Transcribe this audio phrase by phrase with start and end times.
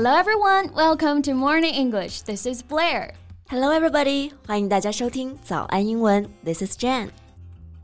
[0.00, 2.22] Hello everyone, welcome to Morning English.
[2.22, 3.12] This is Blair.
[3.48, 6.28] Hello everybody，欢迎大家收听早安英文。
[6.44, 7.08] This is Jan。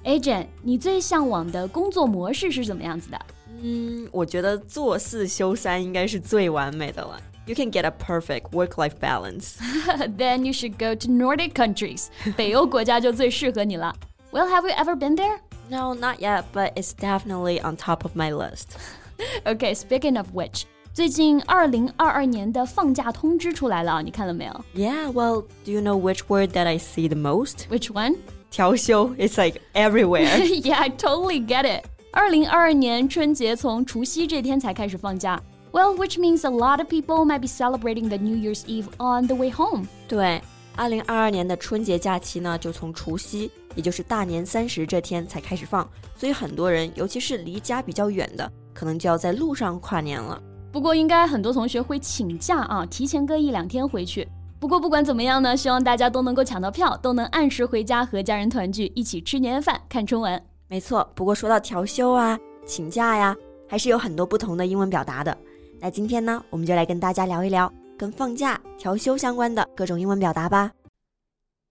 [0.05, 3.19] 哎，Jan，你最向往的工作模式是怎么样子的？
[3.63, 7.21] 嗯，我觉得做四休三应该是最完美的了。
[7.47, 9.57] You can get a perfect work-life balance.
[10.17, 12.07] then you should go to Nordic countries.
[12.37, 13.95] 北欧国家就最适合你了。
[14.31, 15.39] Well, have you ever been there?
[15.69, 18.77] No, not yet, but it's definitely on top of my list.
[19.45, 20.65] okay, speaking of which.
[20.97, 24.65] 最近二零二二年的放假通知出来了，你看了没有？
[24.75, 27.67] Yeah, well, do you know which word that I see the most?
[27.71, 28.17] Which one?
[28.51, 30.29] 调休 It's like everywhere.
[30.63, 31.85] yeah, I totally get it.
[32.11, 35.43] 二零二二年春节从除夕这天才开始放假。
[35.73, 39.35] Well, which means a lot of people might be celebrating the New Year's Eve on the
[39.35, 39.87] way home.
[40.07, 40.43] 对，
[40.77, 50.39] 二零二二年的春节假期呢，就从除夕，也就是大年三十这天才开始放，所以很多人，尤其是离家比较远的，可能就要在路上跨年了。
[50.78, 54.28] 不过应该很多同学会请假啊，提前个一两天回去。
[54.60, 60.40] 不过不管怎么样呢，希望大家都能够抢到票，都能按时回家和家人团聚，一起吃年夜饭、看春晚。
[60.68, 63.36] 没错，不过说到调休啊、请假呀，
[63.68, 65.36] 还是有很多不同的英文表达的。
[65.80, 70.70] 那今天呢，我们就来跟大家聊一聊跟放假、调休相关的各种英文表达吧。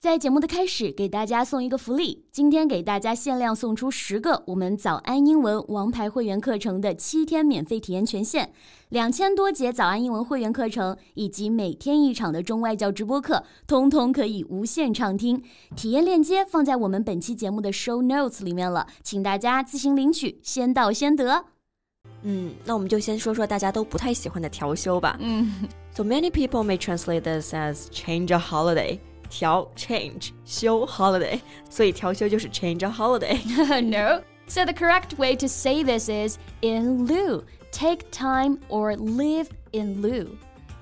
[0.06, 2.24] 在节目的开始，给大家送一个福利。
[2.30, 8.52] 今天给大家限量送出十个我们早安英文王牌会员课程的七天免费体验权限，
[8.90, 15.42] 两千多节早安英文会员课程以及每天一场的中外教直播课，通通可以无限畅听。
[15.74, 21.46] 体验链接放在我们本期节目的 show notes 里面了，请大家自行领取，先到先得。
[22.22, 25.16] 嗯，那我们就先说说大家都不太喜欢的调休吧。
[25.18, 25.52] 嗯
[25.92, 29.00] ，So many people may translate this as change a holiday.
[29.29, 31.39] 调 change 休 holiday，
[31.69, 33.39] 所以调休就是 change a holiday.
[33.81, 34.21] no.
[34.47, 37.43] So the correct way to say this is in lieu.
[37.71, 40.27] Take time or live in lieu.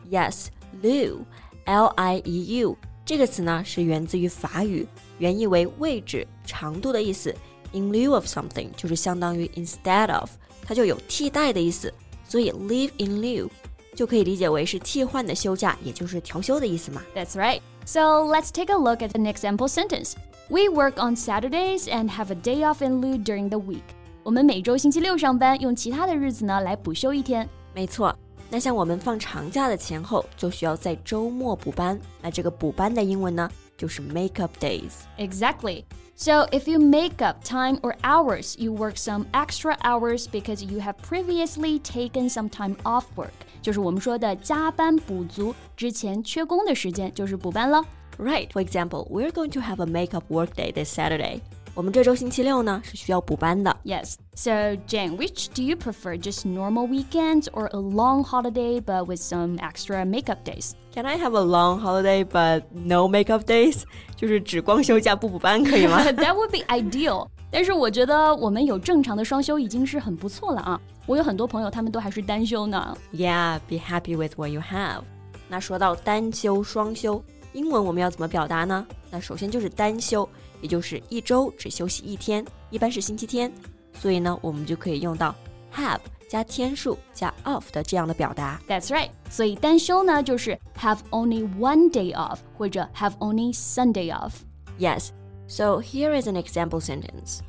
[0.10, 0.48] Yes,
[0.82, 1.20] lieu,
[1.66, 2.76] L-I-E-U
[3.06, 4.88] 这个词呢是源自于法语，
[5.20, 7.36] 原意为位置、长度的意思。
[7.72, 10.32] In lieu of something 就是相当于 instead of，
[10.64, 11.94] 它就有替代的意思。
[12.28, 13.48] 所以 live in lieu
[13.94, 17.04] 就可以理解为是替换的休假，也就是调休的意思嘛。
[17.16, 17.62] That's right.
[17.86, 20.14] So let's take a look at an example sentence.
[20.50, 23.84] We work on Saturdays and have a day off in lieu during the week.
[24.24, 27.48] 我们每周星期六上班，用其他的日子呢来补休一天。
[27.74, 28.16] 没错，
[28.50, 32.00] 那像我们放长假的前后，就需要在周末补班。
[32.22, 34.92] 那这个补班的英文呢，就是 make up days.
[35.18, 35.84] Exactly.
[36.16, 40.80] So if you make up time or hours, you work some extra hours because you
[40.82, 43.32] have previously taken some time off work.
[43.64, 47.84] 就是我们说的加班补足之前缺工的时间，就是补班了。
[48.18, 48.50] Right.
[48.52, 51.40] For example, we're going to have a makeup work day this Saturday.
[51.76, 53.74] 我们这周星期六呢是需要补班的。
[53.86, 54.16] Yes.
[54.34, 56.18] So, Jane, which do you prefer?
[56.18, 60.74] Just normal weekends or a long holiday but with some extra makeup days?
[60.94, 63.84] Can I have a long holiday but no makeup days?
[64.18, 66.04] 就是只光休假不补班可以吗？
[66.04, 67.28] That would be ideal.
[67.55, 70.81] 但是我觉得我们有正常的双休已经是很不错了啊。
[71.07, 72.99] 我有很多朋友，他们都还是单休呢。
[73.13, 75.03] Yeah, be happy with what you have.
[75.47, 77.23] 那说到单休、双休，
[77.53, 78.85] 英文我们要怎么表达呢？
[79.09, 80.29] 那首先就是单休，
[80.61, 83.53] 也就是一周只休息一天，一般是星期天。
[84.01, 85.33] 所以呢，我们就可以用到
[85.73, 88.61] have 加天数加 off 的这样的表达。
[88.67, 89.11] That's right.
[89.31, 94.33] 所以单休呢就是 have only one day off 或者 have only Sunday off.
[94.81, 95.11] Yes.
[95.48, 97.40] So here is an example sentence.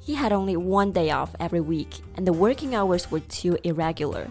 [0.00, 4.26] He had only one day off every week, and the working hours were too irregular.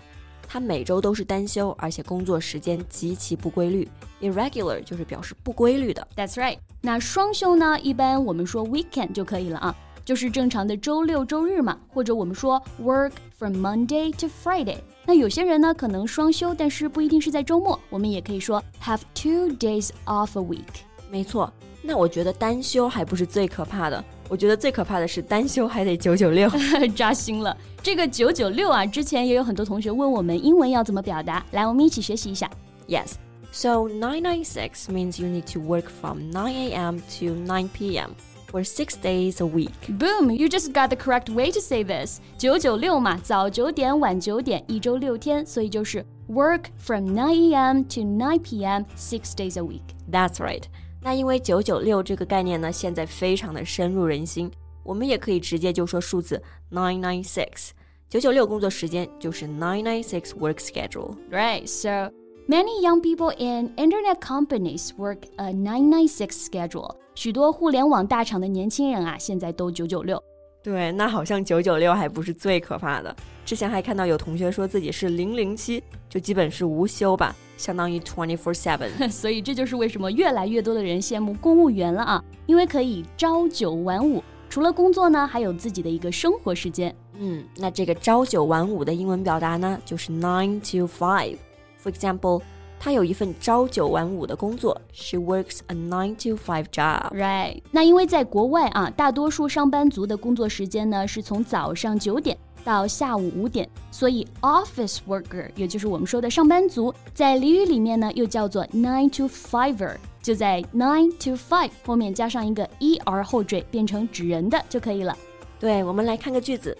[0.47, 3.87] 他每周都是单休，而且工作时间极其不规律。
[4.21, 6.07] Irregular 就是表示不规律的。
[6.15, 6.57] That's right。
[6.81, 7.79] 那双休呢？
[7.79, 14.77] 一般我们说 weekend 就可以了啊，就是正常的周六周日嘛，或者我们说 work from Monday to Friday。
[15.05, 20.81] 那有些人呢可能双休，但是不一定是在周末，我们也可以说 have two days off a week。
[21.11, 21.51] 没错。
[21.81, 26.49] 那我觉得单休还不是最可怕的，我觉得最可怕的是单休还得九九六，
[26.95, 27.55] 扎心了。
[27.81, 32.49] 这个九九六啊，之前也有很多同学问我们英文要怎么表达，来，我们一起学习一下。
[32.87, 33.13] Yes,
[33.51, 36.97] so nine nine six means you need to work from nine a.m.
[37.19, 38.11] to nine p.m.
[38.51, 39.71] for six days a week.
[39.87, 40.31] Boom!
[40.31, 42.19] You just got the correct way to say this.
[42.37, 47.83] 九九六嘛，早九点晚九点，一周六天，所以就是 work from nine a.m.
[47.83, 48.83] to nine p.m.
[48.97, 49.83] six days a week.
[50.11, 50.63] That's right.
[51.02, 54.48] 那因为九九六这个概念呢，现在非常的深入人心，
[54.84, 56.40] 我们也可以直接就说数字
[56.70, 57.70] nine nine six。
[58.08, 61.16] 九九六工作时间就是 nine nine six work schedule。
[61.30, 62.12] Right, so
[62.46, 66.94] many young people in internet companies work a nine nine six schedule。
[67.14, 70.22] 许多互联网大厂的年轻人啊，现在都九九六。
[70.62, 73.14] 对，那好像九九六还不是最可怕的。
[73.44, 78.90] 之前还看到有同学说自己是零零七，就基本是无休吧，相当于 twenty four seven。
[79.08, 84.20] 所以这就是为什么越来越多的人羡慕公务员了啊，因为可以朝九晚五，
[84.50, 86.92] 除了工作呢，还有自己的一个生活时间。
[87.18, 91.36] 嗯，那这个朝九晚五的英文表达呢，就是 nine to five。
[91.80, 92.42] For example，
[92.81, 97.61] 她有一份朝九晚五的工作，She works a nine to five job。Right。
[97.71, 115.17] 那因为在国外啊，大多数上班族的工作时间呢是从早上九点到下午五点，所以 office worker 也就是我们说的上班族，在俚语里面呢又叫做 nine to fiver，就在 nine to five 后面加上一个 er 后缀，变成指人的就可以了。
[115.59, 116.77] 对，我们来看个句子。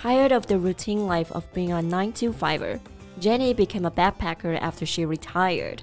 [0.00, 2.78] Tired of the routine life of being a 9 to 5er,
[3.20, 5.78] Jenny became a backpacker after she retired.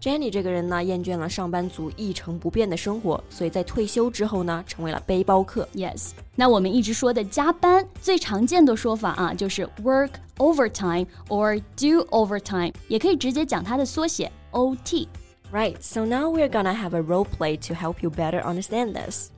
[0.00, 5.68] Jenny 这个人呢，厌倦了上班族一成不变的生活，所以在退休之后呢，成为了背包客。
[5.74, 17.74] Yes，那我们一直说的加班，最常见的说法啊，就是 work overtime or do overtime，也可以直接讲它的缩写 OT。Right, so now we're gonna have a role play to
[17.74, 19.28] help you better understand this.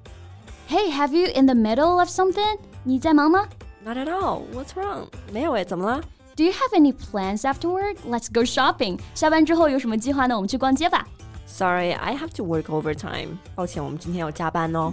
[0.66, 2.58] Hey, have you in the middle of something?
[2.84, 3.46] 你在忙吗？
[3.84, 4.44] not at all.
[4.54, 5.08] What's wrong?
[5.30, 6.00] 没有诶，怎么了
[6.38, 7.96] ？Do you have any plans after work?
[8.08, 8.98] Let's go shopping.
[9.14, 10.34] 下班之后有什么计划呢？
[10.34, 11.06] 我们去逛街吧。
[11.46, 13.38] Sorry, I have to work overtime.
[13.54, 14.92] 抱歉，我们今天要加班哦。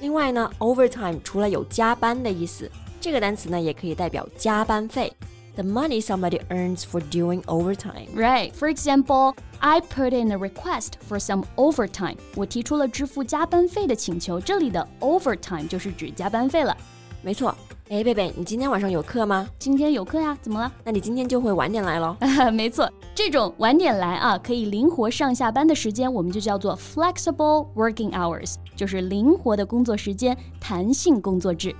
[0.00, 2.70] 另外呢，overtime 除了有加班的意思，
[3.00, 5.12] 这个单词呢也可以代表加班费。
[5.56, 8.06] The money somebody earns for doing overtime.
[8.14, 8.52] Right.
[8.52, 12.16] For example, I put in a request for some overtime.
[12.36, 14.40] 我提出了支付加班费的请求。
[14.40, 16.74] 这里的 overtime 就是指加班费了。
[17.20, 17.54] 没错，
[17.87, 19.47] 哎，贝贝，你今天晚上有课吗？
[19.59, 20.71] 今天有课呀，怎么了？
[20.83, 22.17] 那你今天就会晚点来喽。
[22.51, 31.75] 没错，这种晚点来啊，可以灵活上下班的时间，我们就叫做 flexible working hours，就是灵活的工作时间，弹性工作制。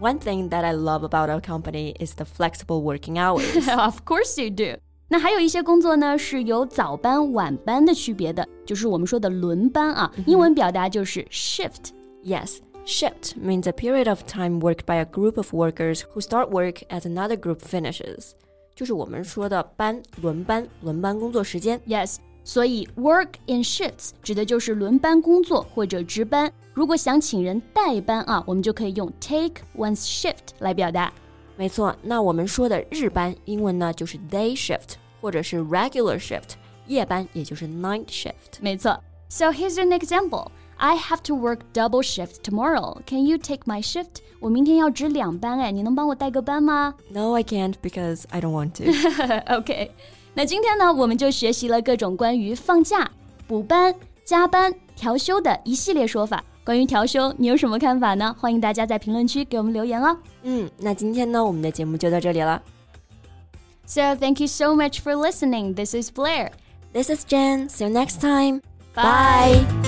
[0.00, 3.66] One thing that I love about our company is the flexible working hours.
[3.76, 4.80] Of course you do.
[5.08, 11.90] 那还有一些工作呢是有早班、晚班的区别的，就是我们说的轮班啊，英文表达就是 shift。
[12.24, 12.58] Yes.
[12.87, 16.83] Shift means a period of time worked by a group of workers who start work
[16.89, 18.31] as another group finishes，
[18.75, 21.79] 就是我们说的班轮班轮班工作时间。
[21.87, 26.51] Yes，所以 work in shifts 指的就是轮班工作或者值班。
[26.73, 31.13] 如果想请人代班啊，我们就可以用 take one's shift 来表达。
[31.55, 36.55] 没错，那我们说的日班，英文呢就是 day shift 或者是 regular shift，
[36.87, 38.59] 夜班也就是 night shift。
[38.59, 38.99] 没错。
[39.29, 40.47] So here's an example.
[40.78, 43.00] I have to work double shift tomorrow.
[43.04, 44.22] Can you take my shift?
[44.40, 48.84] 我明天要值两班哎，你能帮我带个班吗？No, I can't because I don't want to.
[48.90, 49.58] okay.
[49.58, 49.90] OK，
[50.34, 53.10] 那今天呢，我们就学习了各种关于放假、
[53.48, 53.92] 补班、
[54.24, 56.42] 加班、调休的一系列说法。
[56.64, 58.36] 关于调休，你有什么看法呢？
[58.38, 60.16] 欢迎大家在评论区给我们留言哦。
[60.44, 62.62] 嗯，那今天呢，我们的节目就到这里了。
[63.86, 65.74] So thank you so much for listening.
[65.74, 66.50] This is Blair.
[66.92, 67.68] This is Jan.
[67.68, 68.60] See you next time.
[68.94, 69.64] Bye.
[69.64, 69.87] Bye.